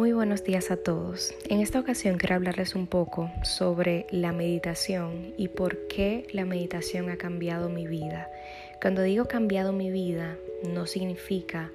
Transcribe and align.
Muy 0.00 0.14
buenos 0.14 0.42
días 0.42 0.70
a 0.70 0.78
todos. 0.78 1.34
En 1.50 1.60
esta 1.60 1.78
ocasión 1.78 2.16
quiero 2.16 2.34
hablarles 2.34 2.74
un 2.74 2.86
poco 2.86 3.30
sobre 3.42 4.06
la 4.10 4.32
meditación 4.32 5.34
y 5.36 5.48
por 5.48 5.88
qué 5.88 6.26
la 6.32 6.46
meditación 6.46 7.10
ha 7.10 7.18
cambiado 7.18 7.68
mi 7.68 7.86
vida. 7.86 8.26
Cuando 8.80 9.02
digo 9.02 9.26
cambiado 9.26 9.74
mi 9.74 9.90
vida, 9.90 10.38
no 10.66 10.86
significa 10.86 11.70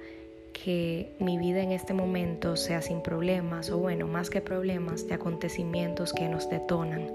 que 0.52 1.12
mi 1.20 1.38
vida 1.38 1.62
en 1.62 1.70
este 1.70 1.94
momento 1.94 2.56
sea 2.56 2.82
sin 2.82 3.00
problemas 3.00 3.70
o 3.70 3.78
bueno, 3.78 4.08
más 4.08 4.28
que 4.28 4.40
problemas, 4.40 5.06
de 5.06 5.14
acontecimientos 5.14 6.12
que 6.12 6.28
nos 6.28 6.50
detonan. 6.50 7.08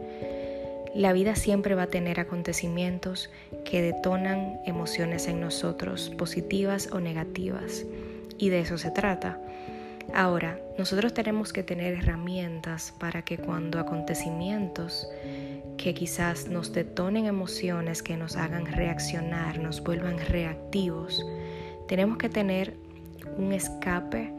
La 0.95 1.11
vida 1.11 1.35
siempre 1.35 1.75
va 1.75 1.83
a 1.83 1.87
tener 1.87 2.21
acontecimientos 2.21 3.29
que 3.65 3.81
detonan 3.81 4.61
emociones 4.65 5.27
en 5.27 5.41
nosotros, 5.41 6.09
positivas 6.17 6.87
o 6.93 7.01
negativas. 7.01 7.85
Y 8.37 8.47
de 8.47 8.61
eso 8.61 8.77
se 8.77 8.91
trata. 8.91 9.41
Ahora, 10.13 10.59
nosotros 10.77 11.13
tenemos 11.13 11.53
que 11.53 11.63
tener 11.63 11.93
herramientas 11.93 12.93
para 12.99 13.21
que 13.21 13.37
cuando 13.37 13.79
acontecimientos 13.79 15.07
que 15.77 15.93
quizás 15.93 16.47
nos 16.47 16.73
detonen 16.73 17.27
emociones 17.27 18.03
que 18.03 18.17
nos 18.17 18.35
hagan 18.35 18.65
reaccionar, 18.65 19.59
nos 19.59 19.81
vuelvan 19.81 20.17
reactivos, 20.19 21.25
tenemos 21.87 22.17
que 22.17 22.27
tener 22.27 22.75
un 23.37 23.53
escape 23.53 24.33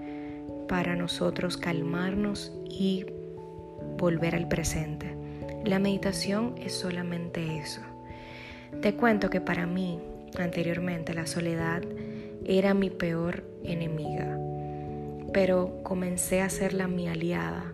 para 0.68 0.94
nosotros 0.94 1.56
calmarnos 1.56 2.52
y 2.68 3.06
volver 3.96 4.34
al 4.34 4.48
presente. 4.48 5.16
La 5.64 5.78
meditación 5.78 6.54
es 6.58 6.74
solamente 6.74 7.58
eso. 7.58 7.80
Te 8.82 8.94
cuento 8.94 9.30
que 9.30 9.40
para 9.40 9.66
mí, 9.66 10.00
anteriormente, 10.38 11.14
la 11.14 11.26
soledad 11.26 11.82
era 12.44 12.74
mi 12.74 12.90
peor 12.90 13.44
enemiga 13.64 14.31
pero 15.32 15.82
comencé 15.82 16.40
a 16.40 16.46
hacerla 16.46 16.88
mi 16.88 17.08
aliada. 17.08 17.72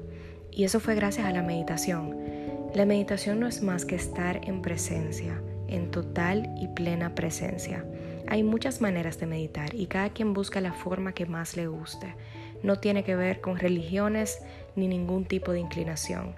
Y 0.51 0.65
eso 0.65 0.81
fue 0.81 0.95
gracias 0.95 1.27
a 1.27 1.33
la 1.33 1.43
meditación. 1.43 2.17
La 2.75 2.85
meditación 2.85 3.41
no 3.41 3.47
es 3.47 3.63
más 3.63 3.85
que 3.85 3.95
estar 3.95 4.41
en 4.45 4.63
presencia, 4.63 5.41
en 5.69 5.91
total 5.91 6.55
y 6.61 6.69
plena 6.69 7.15
presencia. 7.15 7.85
Hay 8.27 8.43
muchas 8.43 8.81
maneras 8.81 9.19
de 9.19 9.27
meditar 9.27 9.75
y 9.75 9.87
cada 9.87 10.11
quien 10.11 10.35
busca 10.35 10.61
la 10.61 10.73
forma 10.73 11.13
que 11.13 11.27
más 11.27 11.57
le 11.57 11.67
guste. 11.67 12.15
No 12.63 12.79
tiene 12.79 13.05
que 13.05 13.17
ver 13.17 13.41
con 13.41 13.57
religiones 13.57 14.41
ni 14.77 14.87
ningún 14.87 15.25
tipo 15.25 15.53
de 15.53 15.61
inclinación. 15.61 16.35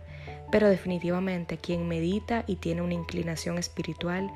Pero 0.52 0.68
definitivamente 0.68 1.58
quien 1.58 1.88
medita 1.88 2.44
y 2.46 2.56
tiene 2.56 2.82
una 2.82 2.94
inclinación 2.94 3.58
espiritual 3.58 4.30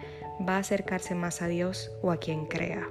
va 0.46 0.56
a 0.56 0.60
acercarse 0.60 1.14
más 1.14 1.42
a 1.42 1.48
Dios 1.48 1.90
o 2.02 2.10
a 2.10 2.18
quien 2.18 2.46
crea. 2.46 2.88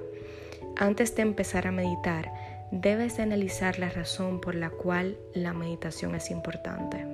Antes 0.76 1.14
de 1.14 1.22
empezar 1.22 1.66
a 1.66 1.72
meditar, 1.72 2.32
debes 2.80 3.16
de 3.16 3.22
analizar 3.22 3.78
la 3.78 3.88
razón 3.88 4.40
por 4.40 4.56
la 4.56 4.70
cual 4.70 5.16
la 5.32 5.52
meditación 5.52 6.16
es 6.16 6.30
importante. 6.32 7.06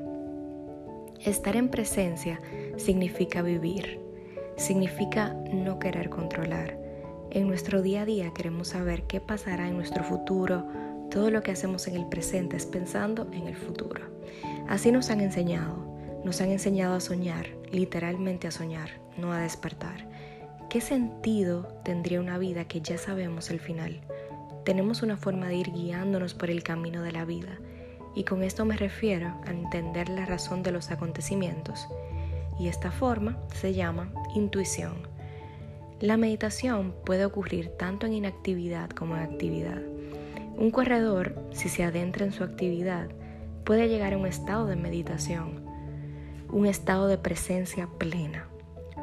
Estar 1.22 1.54
en 1.56 1.68
presencia 1.68 2.40
significa 2.78 3.42
vivir, 3.42 4.00
significa 4.56 5.34
no 5.52 5.78
querer 5.78 6.08
controlar. 6.08 6.78
En 7.30 7.46
nuestro 7.46 7.82
día 7.82 8.02
a 8.02 8.04
día 8.06 8.32
queremos 8.32 8.68
saber 8.68 9.02
qué 9.02 9.20
pasará 9.20 9.68
en 9.68 9.76
nuestro 9.76 10.02
futuro, 10.02 10.66
todo 11.10 11.30
lo 11.30 11.42
que 11.42 11.50
hacemos 11.50 11.86
en 11.88 11.96
el 11.96 12.08
presente 12.08 12.56
es 12.56 12.64
pensando 12.64 13.28
en 13.32 13.46
el 13.46 13.54
futuro. 13.54 14.02
Así 14.66 14.90
nos 14.90 15.10
han 15.10 15.20
enseñado, 15.20 15.76
nos 16.24 16.40
han 16.40 16.50
enseñado 16.50 16.94
a 16.94 17.00
soñar, 17.00 17.46
literalmente 17.70 18.48
a 18.48 18.50
soñar, 18.50 18.88
no 19.18 19.32
a 19.32 19.40
despertar. 19.40 20.08
¿Qué 20.70 20.80
sentido 20.80 21.80
tendría 21.84 22.20
una 22.20 22.38
vida 22.38 22.64
que 22.64 22.80
ya 22.80 22.96
sabemos 22.96 23.50
el 23.50 23.60
final? 23.60 24.00
Tenemos 24.64 25.02
una 25.02 25.16
forma 25.16 25.48
de 25.48 25.56
ir 25.56 25.72
guiándonos 25.72 26.34
por 26.34 26.50
el 26.50 26.62
camino 26.62 27.02
de 27.02 27.12
la 27.12 27.24
vida, 27.24 27.58
y 28.14 28.24
con 28.24 28.42
esto 28.42 28.64
me 28.64 28.76
refiero 28.76 29.34
a 29.46 29.50
entender 29.50 30.08
la 30.08 30.26
razón 30.26 30.62
de 30.62 30.72
los 30.72 30.90
acontecimientos, 30.90 31.86
y 32.58 32.68
esta 32.68 32.90
forma 32.90 33.38
se 33.54 33.72
llama 33.72 34.12
intuición. 34.34 35.08
La 36.00 36.16
meditación 36.16 36.94
puede 37.04 37.24
ocurrir 37.24 37.70
tanto 37.78 38.06
en 38.06 38.14
inactividad 38.14 38.90
como 38.90 39.16
en 39.16 39.22
actividad. 39.22 39.82
Un 40.56 40.70
corredor, 40.70 41.42
si 41.52 41.68
se 41.68 41.84
adentra 41.84 42.24
en 42.24 42.32
su 42.32 42.44
actividad, 42.44 43.08
puede 43.64 43.88
llegar 43.88 44.14
a 44.14 44.18
un 44.18 44.26
estado 44.26 44.66
de 44.66 44.76
meditación, 44.76 45.64
un 46.50 46.66
estado 46.66 47.06
de 47.06 47.18
presencia 47.18 47.88
plena. 47.98 48.46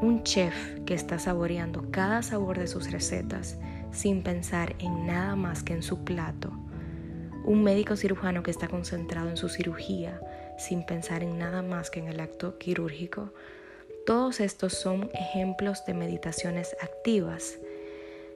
Un 0.01 0.23
chef 0.23 0.53
que 0.85 0.93
está 0.93 1.17
saboreando 1.17 1.89
cada 1.89 2.21
sabor 2.21 2.59
de 2.59 2.67
sus 2.67 2.91
recetas 2.91 3.57
sin 3.91 4.23
pensar 4.23 4.75
en 4.79 5.05
nada 5.05 5.35
más 5.35 5.63
que 5.63 5.73
en 5.73 5.83
su 5.83 6.03
plato. 6.03 6.51
Un 7.45 7.63
médico 7.63 7.95
cirujano 7.95 8.43
que 8.43 8.51
está 8.51 8.67
concentrado 8.67 9.29
en 9.29 9.37
su 9.37 9.49
cirugía 9.49 10.19
sin 10.57 10.85
pensar 10.85 11.23
en 11.23 11.37
nada 11.37 11.61
más 11.61 11.89
que 11.89 11.99
en 11.99 12.07
el 12.07 12.19
acto 12.19 12.57
quirúrgico. 12.57 13.31
Todos 14.05 14.39
estos 14.39 14.73
son 14.73 15.09
ejemplos 15.13 15.85
de 15.85 15.93
meditaciones 15.93 16.75
activas. 16.81 17.59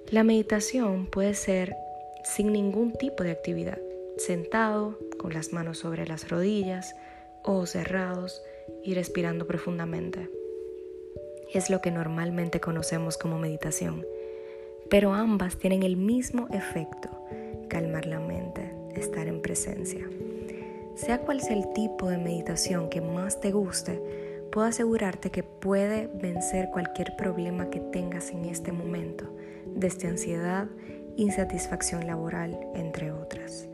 La 0.10 0.24
meditación 0.24 1.08
puede 1.08 1.34
ser 1.34 1.76
sin 2.24 2.54
ningún 2.54 2.94
tipo 2.94 3.24
de 3.24 3.32
actividad, 3.32 3.80
sentado, 4.18 4.98
con 5.18 5.34
las 5.34 5.54
manos 5.54 5.80
sobre 5.80 6.08
las 6.08 6.30
rodillas, 6.30 6.96
ojos 7.44 7.72
cerrados 7.72 8.44
y 8.84 8.94
respirando 8.94 9.48
profundamente. 9.48 10.30
Es 11.54 11.70
lo 11.70 11.82
que 11.82 11.92
normalmente 11.92 12.60
conocemos 12.60 13.18
como 13.18 13.40
meditación 13.40 14.06
pero 14.92 15.14
ambas 15.14 15.58
tienen 15.58 15.84
el 15.84 15.96
mismo 15.96 16.50
efecto, 16.52 17.08
calmar 17.70 18.06
la 18.08 18.20
mente, 18.20 18.76
estar 18.94 19.26
en 19.30 19.42
presencia. 19.42 20.06
Sea 20.96 21.22
cual 21.22 21.40
sea 21.40 21.56
el 21.56 21.72
tipo 21.72 22.10
de 22.10 22.18
meditación 22.18 22.90
que 22.90 23.00
más 23.00 23.40
te 23.40 23.54
guste, 23.54 24.02
puedo 24.52 24.68
asegurarte 24.68 25.32
que 25.32 25.44
puede 25.44 26.08
vencer 26.08 26.72
cualquier 26.72 27.16
problema 27.16 27.70
que 27.70 27.80
tengas 27.80 28.32
en 28.32 28.44
este 28.44 28.74
momento, 28.74 29.34
desde 29.66 30.10
ansiedad, 30.10 30.68
insatisfacción 31.16 32.06
laboral, 32.06 32.60
entre 32.76 33.14
otras. 33.14 33.70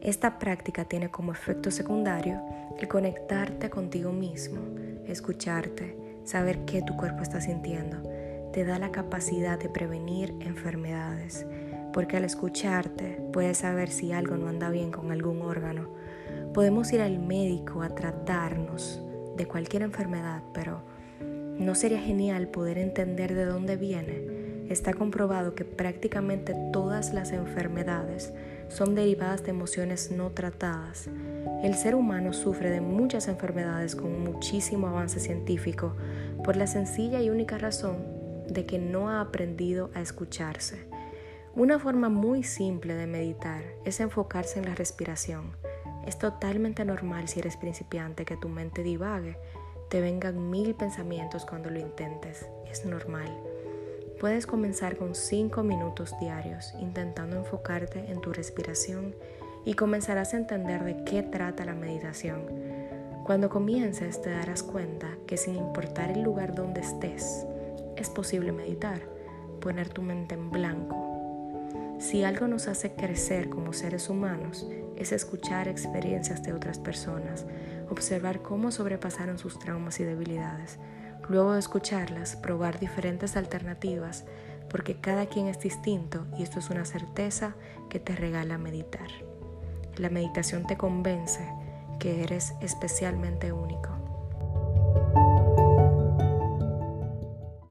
Esta 0.00 0.38
práctica 0.38 0.86
tiene 0.86 1.10
como 1.10 1.32
efecto 1.32 1.70
secundario 1.70 2.40
el 2.78 2.88
conectarte 2.88 3.68
contigo 3.68 4.10
mismo, 4.10 4.62
escucharte, 5.06 5.98
saber 6.24 6.60
qué 6.64 6.80
tu 6.80 6.96
cuerpo 6.96 7.22
está 7.22 7.42
sintiendo, 7.42 7.98
te 8.52 8.64
da 8.64 8.78
la 8.78 8.90
capacidad 8.90 9.58
de 9.58 9.68
prevenir 9.68 10.34
enfermedades, 10.40 11.46
porque 11.92 12.16
al 12.16 12.24
escucharte 12.24 13.20
puedes 13.32 13.58
saber 13.58 13.88
si 13.88 14.12
algo 14.12 14.36
no 14.36 14.48
anda 14.48 14.70
bien 14.70 14.90
con 14.90 15.10
algún 15.12 15.42
órgano. 15.42 15.88
Podemos 16.52 16.92
ir 16.92 17.00
al 17.00 17.18
médico 17.18 17.82
a 17.82 17.94
tratarnos 17.94 19.02
de 19.36 19.46
cualquier 19.46 19.82
enfermedad, 19.82 20.42
pero 20.52 20.82
¿no 21.20 21.74
sería 21.74 22.00
genial 22.00 22.48
poder 22.48 22.78
entender 22.78 23.34
de 23.34 23.44
dónde 23.44 23.76
viene? 23.76 24.46
Está 24.68 24.94
comprobado 24.94 25.54
que 25.54 25.64
prácticamente 25.64 26.54
todas 26.72 27.14
las 27.14 27.32
enfermedades 27.32 28.32
son 28.68 28.94
derivadas 28.94 29.44
de 29.44 29.50
emociones 29.50 30.10
no 30.10 30.30
tratadas. 30.30 31.08
El 31.62 31.74
ser 31.74 31.94
humano 31.94 32.32
sufre 32.32 32.70
de 32.70 32.80
muchas 32.80 33.28
enfermedades 33.28 33.94
con 33.94 34.24
muchísimo 34.24 34.88
avance 34.88 35.20
científico 35.20 35.94
por 36.42 36.56
la 36.56 36.66
sencilla 36.66 37.22
y 37.22 37.30
única 37.30 37.58
razón 37.58 38.15
de 38.48 38.66
que 38.66 38.78
no 38.78 39.10
ha 39.10 39.20
aprendido 39.20 39.90
a 39.94 40.00
escucharse. 40.00 40.86
Una 41.54 41.78
forma 41.78 42.08
muy 42.08 42.42
simple 42.42 42.94
de 42.94 43.06
meditar 43.06 43.62
es 43.84 44.00
enfocarse 44.00 44.58
en 44.58 44.66
la 44.66 44.74
respiración. 44.74 45.56
Es 46.06 46.18
totalmente 46.18 46.84
normal 46.84 47.28
si 47.28 47.40
eres 47.40 47.56
principiante 47.56 48.24
que 48.24 48.36
tu 48.36 48.48
mente 48.48 48.82
divague, 48.82 49.38
te 49.88 50.00
vengan 50.00 50.50
mil 50.50 50.74
pensamientos 50.74 51.46
cuando 51.46 51.70
lo 51.70 51.78
intentes. 51.78 52.46
Es 52.70 52.84
normal. 52.84 53.34
Puedes 54.20 54.46
comenzar 54.46 54.96
con 54.96 55.14
5 55.14 55.62
minutos 55.62 56.14
diarios 56.20 56.74
intentando 56.80 57.36
enfocarte 57.36 58.10
en 58.10 58.20
tu 58.20 58.32
respiración 58.32 59.14
y 59.64 59.74
comenzarás 59.74 60.34
a 60.34 60.38
entender 60.38 60.84
de 60.84 61.04
qué 61.04 61.22
trata 61.22 61.64
la 61.64 61.74
meditación. 61.74 62.46
Cuando 63.24 63.50
comiences 63.50 64.22
te 64.22 64.30
darás 64.30 64.62
cuenta 64.62 65.08
que 65.26 65.36
sin 65.36 65.56
importar 65.56 66.12
el 66.12 66.22
lugar 66.22 66.54
donde 66.54 66.80
estés, 66.80 67.46
es 67.96 68.10
posible 68.10 68.52
meditar, 68.52 69.00
poner 69.60 69.88
tu 69.88 70.02
mente 70.02 70.34
en 70.34 70.50
blanco. 70.50 71.06
Si 71.98 72.24
algo 72.24 72.46
nos 72.46 72.68
hace 72.68 72.92
crecer 72.92 73.48
como 73.48 73.72
seres 73.72 74.10
humanos 74.10 74.68
es 74.96 75.12
escuchar 75.12 75.66
experiencias 75.66 76.42
de 76.42 76.52
otras 76.52 76.78
personas, 76.78 77.46
observar 77.90 78.42
cómo 78.42 78.70
sobrepasaron 78.70 79.38
sus 79.38 79.58
traumas 79.58 79.98
y 80.00 80.04
debilidades, 80.04 80.78
luego 81.28 81.54
de 81.54 81.58
escucharlas, 81.58 82.36
probar 82.36 82.78
diferentes 82.78 83.36
alternativas, 83.36 84.24
porque 84.68 85.00
cada 85.00 85.26
quien 85.26 85.46
es 85.46 85.58
distinto 85.58 86.26
y 86.36 86.42
esto 86.42 86.58
es 86.58 86.70
una 86.70 86.84
certeza 86.84 87.54
que 87.88 87.98
te 87.98 88.14
regala 88.14 88.58
meditar. 88.58 89.08
La 89.96 90.10
meditación 90.10 90.66
te 90.66 90.76
convence 90.76 91.48
que 91.98 92.22
eres 92.22 92.52
especialmente 92.60 93.52
único. 93.52 93.95